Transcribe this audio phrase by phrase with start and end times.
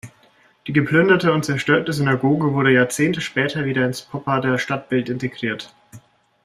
[0.65, 5.75] Die geplünderte und zerstörte Synagoge wurde Jahrzehnte später wieder ins Bopparder Stadtbild integriert.